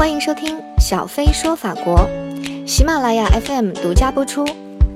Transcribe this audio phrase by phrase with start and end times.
[0.00, 2.08] 欢迎收听小飞说法国，
[2.66, 4.46] 喜马拉雅 FM 独家播出。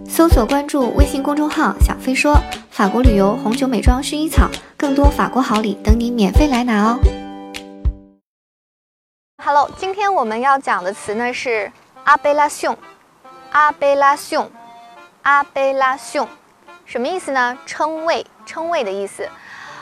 [0.09, 2.35] 搜索关注微信公众号“小飞说
[2.71, 4.49] 法国旅游、红酒、美妆、薰衣草”，
[4.79, 6.99] 更多法国好礼等你免费来拿哦。
[9.45, 11.71] Hello，今天我们要讲的词呢是
[12.05, 12.75] 阿贝拉雄，
[13.51, 14.51] 阿贝拉雄，
[15.21, 16.27] 阿贝拉雄
[16.87, 17.59] 什么意思呢？
[17.67, 19.29] 称谓，称谓的意思。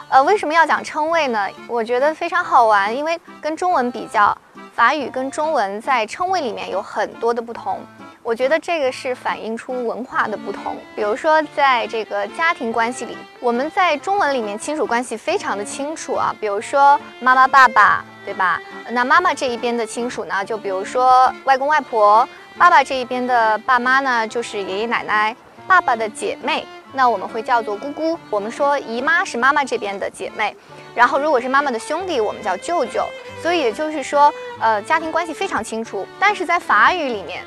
[0.09, 1.47] 呃，为什么要讲称谓呢？
[1.69, 4.37] 我觉得非常好玩，因为跟中文比较，
[4.83, 7.79] 法语跟中文在称谓里面有很多的不同。
[8.21, 10.77] 我觉得这个是反映出文化的不同。
[10.97, 16.35] 比如说，在这个家庭关系里，我们在中文里面亲属关系非常的清楚啊。
[16.41, 18.61] 比如说妈妈、爸爸，对吧？
[18.91, 22.27] 那妈妈这一边的亲属呢，就比如说外公外婆；
[22.59, 25.33] 爸爸这一边的爸妈呢，就是爷爷奶奶；
[25.69, 28.19] 爸爸的姐妹，那我们会叫做姑姑。
[28.31, 30.57] 我们说姨妈是妈妈这边的姐妹，
[30.93, 33.07] 然后如果是妈妈的兄弟，我们叫舅舅。
[33.43, 36.07] 所以也就是说，呃，家庭关系非常清楚。
[36.21, 37.45] 但是在法语里面，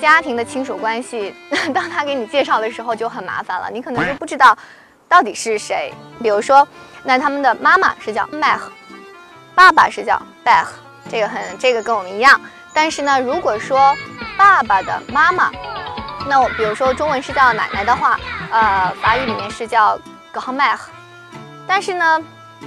[0.00, 1.34] 家庭的亲属关系，
[1.74, 4.56] 当他给你介绍的时候就很麻烦了，你可能就不知道
[5.08, 5.92] 到底是谁。
[6.22, 6.66] 比如说，
[7.02, 8.60] 那他们的妈妈是叫 mère，
[9.56, 10.64] 爸爸是叫 père，
[11.10, 12.40] 这个很这个跟我们一样。
[12.72, 13.92] 但是呢，如果说
[14.38, 15.50] 爸爸的妈妈，
[16.28, 18.18] 那我比如说中文是叫奶奶的话，
[18.50, 19.98] 呃，法语里面是叫
[20.32, 20.78] grand-mère。
[21.66, 22.20] 但是呢，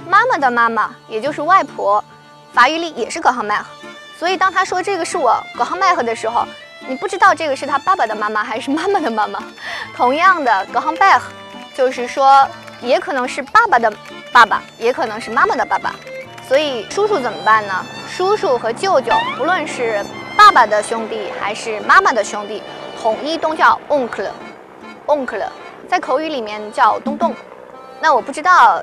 [0.06, 2.02] 妈妈的妈妈，也就是外婆，
[2.52, 3.62] 法语里也是 grand-mère。
[4.18, 6.46] 所以当他说这个是我 grand-mère 的时候，
[6.88, 9.42] 你不知道这个是他爸爸的妈妈还是妈妈的妈妈。
[9.96, 11.20] 同样的 grand-père，
[11.74, 12.48] 就是说
[12.80, 13.92] 也可能是爸爸的
[14.32, 15.94] 爸爸，也可能是妈妈的爸爸。
[16.48, 17.84] 所以叔叔怎么办呢？
[18.08, 20.04] 叔叔和舅舅，不论是
[20.36, 22.62] 爸爸的兄弟还是妈妈的兄弟，
[23.00, 25.46] 统一都叫 oncle，oncle，
[25.88, 27.34] 在口语里面叫东东。
[28.00, 28.82] 那我不知道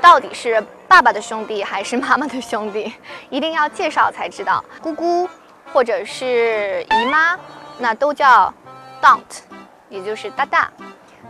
[0.00, 2.92] 到底是爸爸的兄弟还是妈妈的兄弟，
[3.30, 4.62] 一定要介绍才知道。
[4.82, 5.26] 姑姑
[5.72, 7.34] 或者是姨妈，
[7.78, 8.52] 那都叫
[9.00, 9.40] aunt，
[9.88, 10.70] 也就是大大。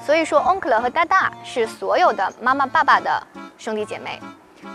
[0.05, 3.25] 所以说 oncle 和大大是所有的妈妈爸爸的
[3.57, 4.21] 兄弟姐妹。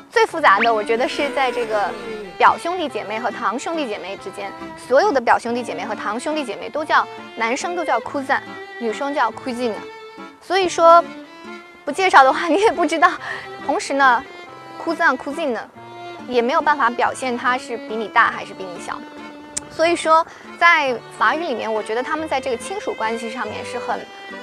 [0.09, 1.91] 最复杂的，我觉得是在这个
[2.37, 4.49] 表兄弟姐妹和堂兄弟姐妹之间，
[4.87, 7.05] 所有的表兄弟姐妹和堂兄弟姐妹都叫
[7.35, 8.39] 男生都叫 cousin，
[8.79, 9.73] 女生叫 cousin。
[10.41, 11.03] 所以说
[11.83, 13.11] 不介绍的话，你也不知道。
[13.65, 14.23] 同时呢
[14.95, 15.59] ，cousin cousin 呢，
[16.27, 18.97] 也没有办法表现他是比你大还是比你小。
[19.69, 20.25] 所以说，
[20.57, 23.99] 在法语里面，我觉得他们在这个亲属关系上面是很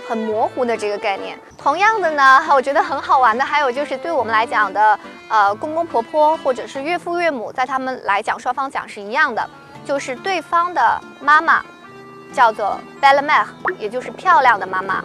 [0.09, 1.37] 很模糊的这个概念。
[1.59, 9.49] 同样的呢， 我觉得很好玩的还有就是对我们来讲的，呃，公公婆婆或者是岳父岳母，在他们来讲双方讲是一样的，
[9.85, 11.65] 就是对方的妈妈
[12.33, 13.47] 叫做 belle mère，
[13.77, 15.03] 也就是漂亮的妈妈，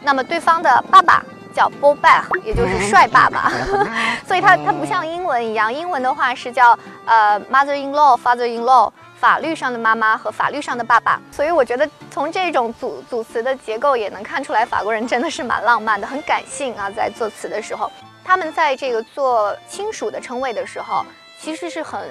[0.00, 1.22] 那么对方的爸爸
[1.54, 3.50] 叫 beau père，也就是帅爸爸。
[4.26, 8.90] 所以它它不像英文一样，英文的话是叫呃 mother in law、father in law。
[9.20, 16.88] 法律上的妈妈和法律上的爸爸，所以我觉得从这种组组词的结构也能看出来，法国人真的是蛮浪漫的，很感性啊。
[16.88, 17.92] 在做词的时候，
[18.24, 21.04] 他们在这个做亲属的称谓的时候，
[21.38, 22.08] 其实是很，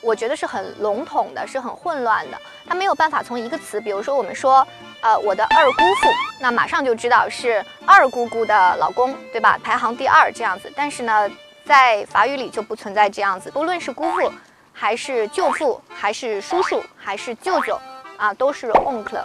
[0.00, 2.36] 我觉得是很笼统的，是很混乱的。
[2.66, 4.66] 他没有办法从一个词，比如说我们说，
[5.00, 6.08] 呃，我的二姑父，
[6.40, 9.58] 那马上就知道是二姑姑的老公，对吧？
[9.62, 10.72] 排行第二这样子。
[10.76, 11.30] 但是呢，
[11.64, 14.32] 在法语里就不存在这样子，不论是姑父。
[14.80, 17.76] 还是舅父，还是叔叔，还是舅舅，
[18.16, 19.24] 啊，都是 oncle，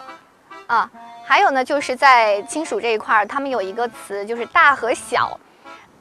[0.65, 0.89] 啊，
[1.23, 5.39] 还有呢，就是在亲属这一块儿，他们有一个词，就是大和小，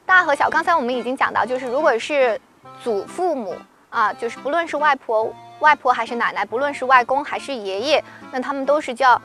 [0.07, 0.49] 大和小。
[0.49, 2.41] 刚才我们已经讲到，就是如果是
[2.83, 3.55] 祖父母
[3.91, 9.21] 啊，就是不论是外婆、外婆还是奶奶，不论是外公还是爷爷，那他们都是叫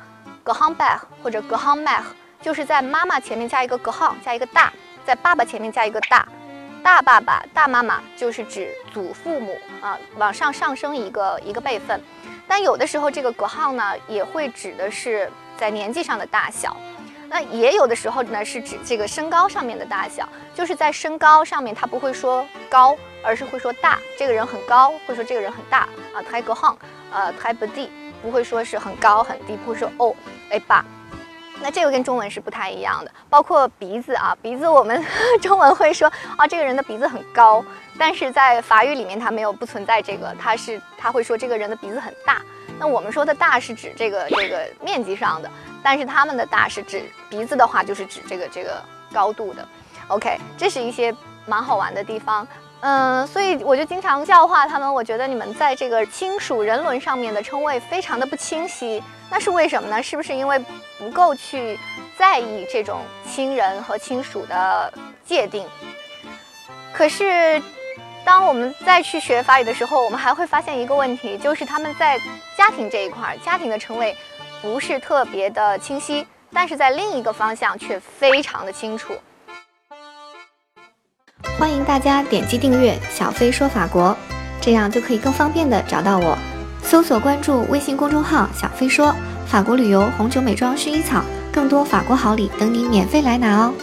[0.48, 2.00] 格罕拜或者 grand-mère，
[2.40, 4.72] 就是在妈妈前面加一个格罕加一个大，
[5.04, 6.26] 在爸爸前面加一个大。
[6.82, 12.02] 大爸爸、大妈妈就是指祖父母啊，往上上升一个一个辈分。
[12.46, 16.74] 但有的时候这个格号呢，也会指的是在年纪上的大小。
[17.28, 23.98] 那也有的时候呢，是指这个身高上面的大小，就是在身高上面，他不会说高，而是会说大。
[24.16, 25.80] 这个人很高，会说这个人很大
[26.14, 26.22] 啊。
[26.22, 26.78] 太格号，
[27.12, 27.90] 呃，太不低，
[28.22, 30.14] 不会说是很高很低，不会说哦，
[30.50, 30.84] 哎爸。
[31.60, 35.04] 那这个跟中文是不太一样的，包括鼻子啊，鼻子我们
[35.42, 37.64] 中文会说啊，这个人的鼻子很高，
[37.98, 42.40] 但是在法语里面它没有不存在这个，它是他会说这个人的鼻子很大。
[42.78, 45.50] 那我们说的大是指这个这个面积上的，
[45.82, 48.80] 但是他们的大是指鼻子的话就是指这个这个
[49.12, 49.66] 高度的。
[50.06, 51.12] OK，这是一些
[51.44, 52.46] 蛮好玩的地方。
[52.80, 54.92] 嗯，所以我就经常教化他们。
[54.92, 60.02] 我觉得你们在这个亲属人伦上面的称谓非常的不清晰，那是为什么呢？
[60.02, 60.58] 是不是因为
[60.98, 61.78] 不够去
[62.16, 64.92] 在意这种亲人和亲属的
[65.24, 65.66] 界定？
[66.92, 67.62] 可是。
[68.24, 72.20] 当我们再去学法语的时候，我们还会发现一个问题，就是他们在
[72.58, 74.14] 家庭这一块，家庭的称谓
[74.60, 79.14] 不是特别的清晰，但是在另一个方向却非常的清楚。
[81.58, 84.16] 欢迎大家点击订阅“小飞说法国”，
[84.62, 86.38] 这样就可以更方便的找到我。
[86.84, 89.12] 搜索关注微信公众号“小飞说
[89.44, 91.20] 法国旅游、红酒、美妆、薰衣草”，
[91.52, 93.74] 更多法国好礼等你免费来拿哦。